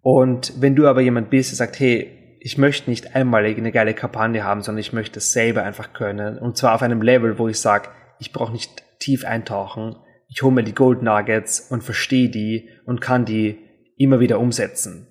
Und 0.01 0.61
wenn 0.61 0.75
du 0.75 0.87
aber 0.87 1.01
jemand 1.01 1.29
bist, 1.29 1.51
der 1.51 1.57
sagt, 1.57 1.79
hey, 1.79 2.37
ich 2.41 2.57
möchte 2.57 2.89
nicht 2.89 3.15
einmalig 3.15 3.57
eine 3.57 3.71
geile 3.71 3.93
Kampagne 3.93 4.43
haben, 4.43 4.61
sondern 4.61 4.81
ich 4.81 4.91
möchte 4.91 5.19
es 5.19 5.31
selber 5.31 5.63
einfach 5.63 5.93
können. 5.93 6.37
Und 6.37 6.57
zwar 6.57 6.75
auf 6.75 6.81
einem 6.81 7.01
Level, 7.01 7.39
wo 7.39 7.47
ich 7.47 7.57
sage, 7.59 7.89
ich 8.19 8.33
brauche 8.33 8.51
nicht 8.51 8.83
tief 8.99 9.23
eintauchen. 9.23 9.95
Ich 10.27 10.43
hole 10.43 10.53
mir 10.53 10.63
die 10.63 10.75
Gold 10.75 11.01
Nuggets 11.01 11.61
und 11.61 11.83
verstehe 11.83 12.27
die 12.27 12.69
und 12.85 12.99
kann 12.99 13.23
die 13.23 13.57
immer 13.95 14.19
wieder 14.19 14.39
umsetzen. 14.39 15.07